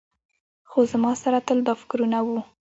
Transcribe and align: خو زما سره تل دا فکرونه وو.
خو 0.69 0.79
زما 0.91 1.11
سره 1.23 1.39
تل 1.47 1.57
دا 1.67 1.73
فکرونه 1.81 2.19
وو. 2.25 2.39